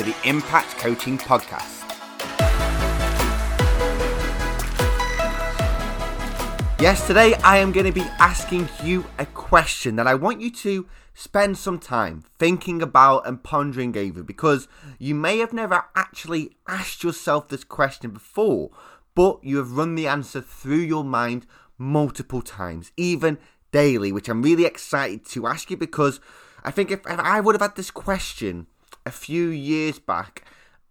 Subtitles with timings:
[0.00, 1.84] to the Impact Coaching Podcast.
[6.80, 10.50] Yes, today I am going to be asking you a question that I want you
[10.52, 16.52] to spend some time thinking about and pondering over because you may have never actually
[16.66, 18.70] asked yourself this question before,
[19.14, 23.36] but you have run the answer through your mind multiple times, even
[23.70, 26.20] daily, which I'm really excited to ask you because
[26.64, 28.66] I think if, if I would have had this question
[29.10, 30.44] a few years back,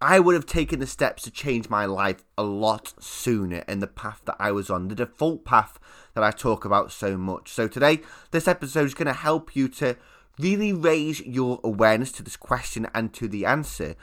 [0.00, 3.88] I would have taken the steps to change my life a lot sooner in the
[3.88, 5.80] path that I was on, the default path
[6.14, 7.50] that I talk about so much.
[7.50, 9.96] So today, this episode is going to help you to
[10.38, 13.96] really raise your awareness to this question and to the answer,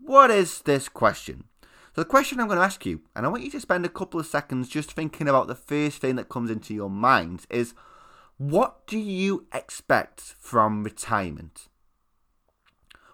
[0.03, 1.43] what is this question?
[1.94, 3.90] So, the question I'm going to ask you, and I want you to spend a
[3.90, 7.74] couple of seconds just thinking about the first thing that comes into your mind, is
[8.38, 11.68] what do you expect from retirement?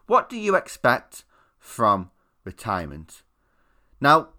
[0.06, 1.24] What do you expect
[1.58, 2.12] from
[2.44, 3.24] retirement?
[4.00, 4.30] Now,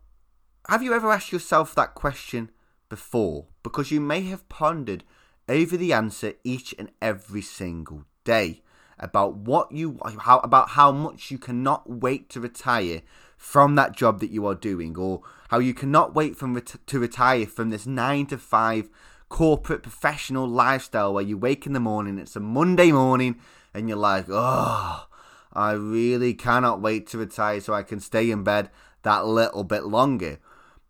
[0.69, 2.51] have you ever asked yourself that question
[2.89, 3.47] before?
[3.65, 5.03] Because you may have pondered
[5.49, 8.63] over the answer each and every single day
[8.99, 13.03] about what you how about how much you cannot wait to retire
[13.39, 16.99] from that job that you are doing or how you cannot wait from ret- to
[16.99, 18.91] retire from this 9 to 5
[19.31, 23.39] corporate professional lifestyle where you wake in the morning it's a Monday morning
[23.73, 25.07] and you're like oh
[25.53, 28.71] I really cannot wait to retire so I can stay in bed
[29.03, 30.39] that little bit longer.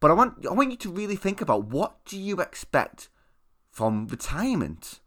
[0.01, 3.09] But I want I want you to really think about what do you expect
[3.71, 5.01] from retirement?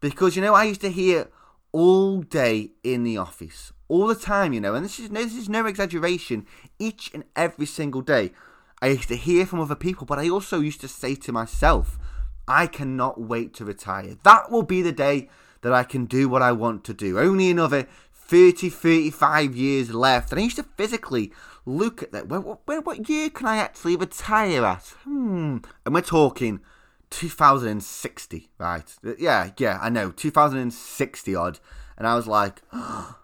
[0.00, 1.28] Because you know I used to hear
[1.72, 5.36] all day in the office, all the time, you know, and this is no, this
[5.36, 6.46] is no exaggeration.
[6.78, 8.32] Each and every single day,
[8.80, 11.98] I used to hear from other people, but I also used to say to myself,
[12.46, 14.16] I cannot wait to retire.
[14.22, 15.28] That will be the day
[15.62, 17.18] that I can do what I want to do.
[17.18, 20.30] Only another 30, 35 years left.
[20.30, 21.32] And I used to physically
[21.64, 22.28] look at that.
[22.28, 24.94] What, what, what year can I actually retire at?
[25.04, 25.58] Hmm.
[25.84, 26.60] And we're talking
[27.10, 28.96] 2060, right?
[29.18, 31.60] Yeah, yeah, I know, 2060 odd.
[31.96, 33.16] And I was like, oh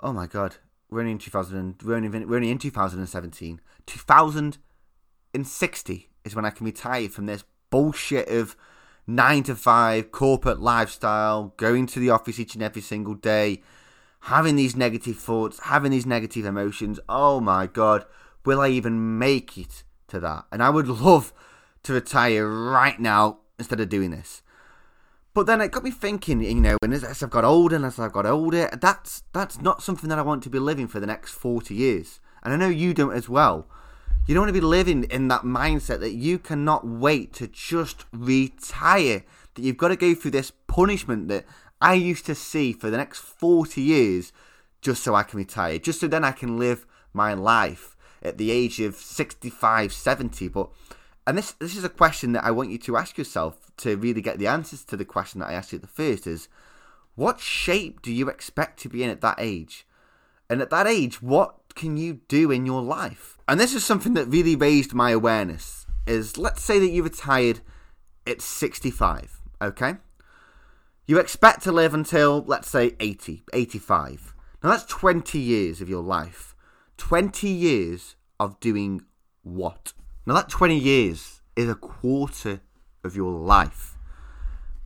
[0.00, 3.60] Oh my god, we're only in 2000, we're only, we're only in 2017.
[3.86, 8.56] 2060 is when I can retire from this bullshit of
[9.08, 13.62] nine to five corporate lifestyle, going to the office each and every single day,
[14.20, 17.00] having these negative thoughts, having these negative emotions.
[17.08, 18.04] Oh my god,
[18.44, 20.44] will I even make it to that?
[20.52, 21.32] And I would love
[21.82, 24.42] to retire right now instead of doing this.
[25.34, 27.98] But then it got me thinking, you know, and as I've got older and as
[27.98, 31.06] I've got older, that's that's not something that I want to be living for the
[31.06, 32.20] next 40 years.
[32.42, 33.66] And I know you don't as well.
[34.26, 38.04] You don't want to be living in that mindset that you cannot wait to just
[38.12, 39.24] retire,
[39.54, 41.46] that you've got to go through this punishment that
[41.80, 44.32] I used to see for the next 40 years
[44.80, 48.50] just so I can retire, just so then I can live my life at the
[48.50, 50.48] age of 65, 70.
[50.48, 50.68] But
[51.28, 54.22] and this this is a question that I want you to ask yourself to really
[54.22, 56.48] get the answers to the question that I asked you at the first is
[57.16, 59.86] what shape do you expect to be in at that age?
[60.48, 63.36] And at that age, what can you do in your life?
[63.46, 67.60] And this is something that really raised my awareness is let's say that you retired
[68.26, 69.96] at 65, okay?
[71.06, 74.34] You expect to live until, let's say, 80, 85.
[74.62, 76.54] Now that's 20 years of your life.
[76.96, 79.02] 20 years of doing
[79.42, 79.92] what?
[80.28, 82.60] Now that 20 years is a quarter
[83.02, 83.96] of your life.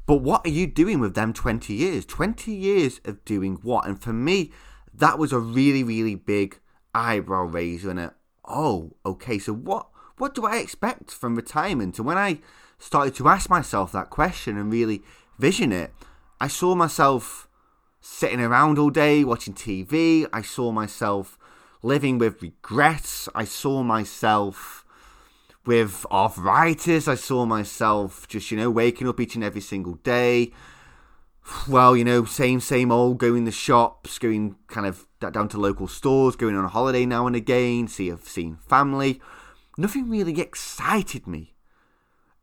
[0.06, 2.06] But what are you doing with them 20 years?
[2.06, 3.85] 20 years of doing what?
[3.85, 4.53] And for me,
[4.94, 6.61] that was a really, really big
[6.94, 11.99] eyebrow raiser and a, oh, okay, so what what do I expect from retirement?
[11.99, 12.39] And when I
[12.79, 15.03] started to ask myself that question and really
[15.41, 15.93] vision it,
[16.41, 17.49] I saw myself
[18.00, 20.29] sitting around all day watching TV.
[20.33, 21.37] I saw myself
[21.83, 23.29] living with regrets.
[23.35, 24.81] I saw myself
[25.64, 27.09] with arthritis.
[27.09, 30.53] I saw myself just, you know, waking up each and every single day.
[31.69, 35.88] Well, you know, same, same old, going the shops, going kind of down to local
[35.88, 39.20] stores, going on a holiday now and again, see, I've seen family.
[39.76, 41.55] Nothing really excited me.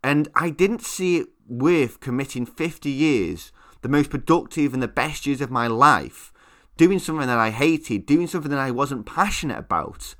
[0.04, 3.51] And I didn't see it worth committing 50 years,
[3.81, 6.31] the most productive and the best years of my life,
[6.77, 10.15] doing something that I hated, doing something that I wasn't passionate about,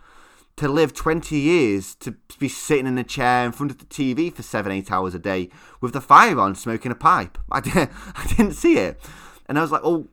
[0.60, 4.32] to live 20 years to be sitting in a chair in front of the TV
[4.32, 7.38] for seven, eight hours a day with the fire on, smoking a pipe.
[7.52, 9.00] I, didn't, I didn't see it.
[9.46, 10.10] And I was like, oh,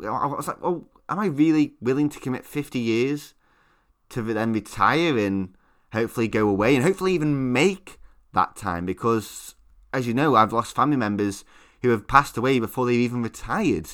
[0.00, 3.34] I was like, oh, am I really willing to commit 50 years
[4.10, 5.56] to then retire and
[5.92, 7.98] hopefully go away and hopefully even make
[8.32, 8.86] that time?
[8.86, 9.56] Because,
[9.92, 11.44] as you know, I've lost family members
[11.82, 13.88] who have passed away before they've even retired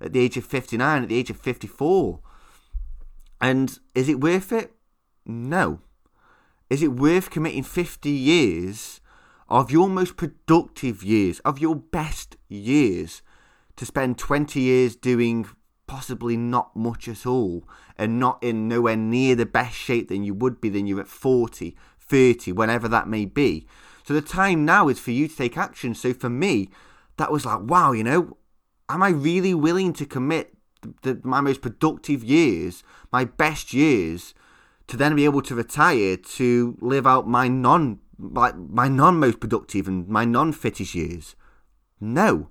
[0.00, 2.18] at the age of 59, at the age of 54.
[3.40, 4.74] And is it worth it?
[5.28, 5.80] No.
[6.70, 9.00] Is it worth committing 50 years
[9.48, 13.22] of your most productive years, of your best years,
[13.76, 15.46] to spend 20 years doing
[15.86, 17.64] possibly not much at all
[17.96, 21.08] and not in nowhere near the best shape than you would be than you're at
[21.08, 23.66] 40, 30, whenever that may be?
[24.04, 25.94] So the time now is for you to take action.
[25.94, 26.70] So for me,
[27.18, 28.36] that was like, wow, you know,
[28.88, 32.82] am I really willing to commit the, the, my most productive years,
[33.12, 34.34] my best years,
[34.88, 39.86] to then be able to retire to live out my non my non most productive
[39.86, 41.36] and my non fittest years?
[42.00, 42.50] No.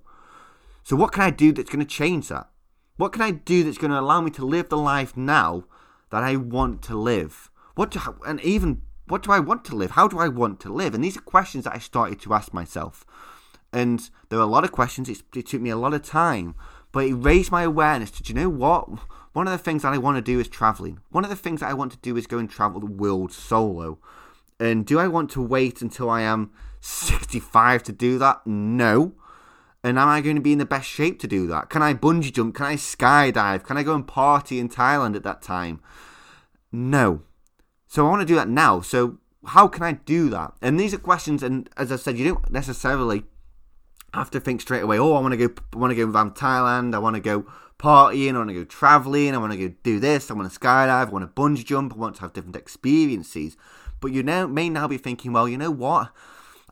[0.83, 2.49] So what can I do that's going to change that?
[2.95, 5.65] What can I do that's going to allow me to live the life now
[6.11, 7.51] that I want to live?
[7.75, 9.91] What do, and even what do I want to live?
[9.91, 10.95] How do I want to live?
[10.95, 13.05] And these are questions that I started to ask myself.
[13.71, 15.09] And there were a lot of questions.
[15.09, 16.55] It, it took me a lot of time,
[16.91, 18.89] but it raised my awareness to, do you know what?
[19.37, 20.99] One of the things that I want to do is traveling.
[21.11, 23.31] One of the things that I want to do is go and travel the world
[23.31, 23.99] solo.
[24.59, 26.49] And do I want to wait until I am
[26.81, 28.47] 65 to do that?
[28.47, 29.13] No.
[29.83, 31.69] And am I going to be in the best shape to do that?
[31.69, 32.55] Can I bungee jump?
[32.55, 33.63] Can I skydive?
[33.63, 35.81] Can I go and party in Thailand at that time?
[36.71, 37.21] No.
[37.85, 38.81] So I want to do that now.
[38.81, 40.53] So how can I do that?
[40.63, 43.21] And these are questions, and as I said, you don't necessarily
[44.15, 44.97] have to think straight away.
[44.97, 45.53] Oh, I want to go.
[45.73, 46.95] I want to go around Thailand.
[46.95, 47.45] I want to go
[47.79, 50.59] partying, I want to go traveling, I want to go do this, I want to
[50.59, 53.57] skydive, I want to bungee jump, I want to have different experiences.
[54.00, 56.09] But you now may now be thinking, well, you know what?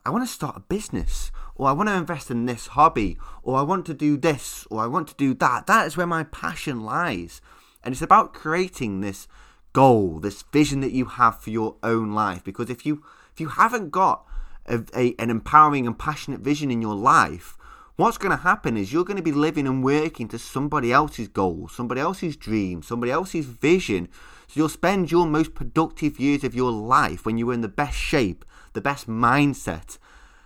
[0.04, 3.58] I want to start a business, or I want to invest in this hobby, or
[3.58, 5.66] I want to do this, or I want to do that.
[5.66, 7.40] That is where my passion lies.
[7.82, 9.26] And it's about creating this
[9.72, 12.44] goal, this vision that you have for your own life.
[12.44, 13.02] Because if you
[13.32, 14.24] if you haven't got
[14.66, 17.55] a, a, an empowering and passionate vision in your life,
[17.96, 21.28] what's going to happen is you're going to be living and working to somebody else's
[21.28, 24.08] goals, somebody else's dream, somebody else's vision.
[24.46, 27.96] So you'll spend your most productive years of your life when you're in the best
[27.96, 28.44] shape,
[28.74, 29.98] the best mindset,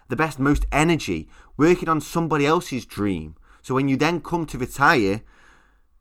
[0.08, 3.36] the best, most energy, working on somebody else's dream.
[3.62, 5.22] So when you then come to retire,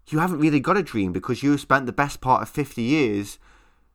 [0.07, 3.39] you haven't really got a dream because you've spent the best part of 50 years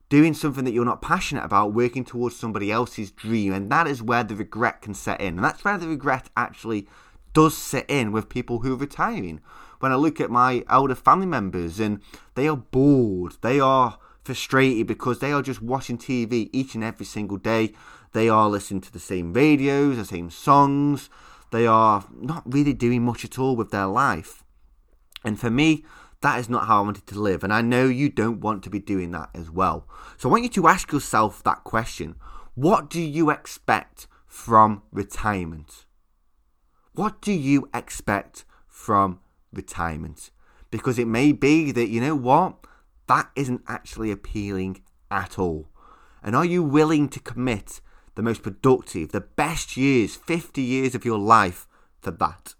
[0.09, 3.53] doing something that you're not passionate about, working towards somebody else's dream.
[3.53, 5.37] And that is where the regret can set in.
[5.37, 6.87] And that's where the regret actually
[7.35, 9.41] does sit in with people who are retiring.
[9.81, 12.01] When I look at my elder family members and
[12.35, 17.05] they are bored, they are frustrated because they are just watching TV each and every
[17.05, 17.73] single day.
[18.13, 21.11] They are listening to the same radios, the same songs.
[21.51, 24.43] They are not really doing much at all with their life.
[25.25, 25.85] And for me,
[26.21, 27.45] that is not how I wanted to live.
[27.45, 29.87] And I know you don't want to be doing that as well.
[30.17, 32.15] So I want you to ask yourself that question
[32.55, 35.85] What do you expect from retirement?
[36.95, 39.19] What do you expect from
[39.53, 40.31] retirement?
[40.71, 42.67] Because it may be that, you know what,
[43.09, 45.69] that isn't actually appealing at all.
[46.23, 47.81] And are you willing to commit
[48.15, 51.67] the most productive, the best years, 50 years of your life
[52.01, 52.55] for that?